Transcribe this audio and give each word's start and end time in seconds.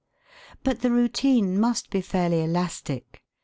But 0.63 0.79
the 0.81 0.89
routine 0.89 1.59
must 1.59 1.91
be 1.91 2.01
fairly 2.01 2.43
elastic. 2.43 3.21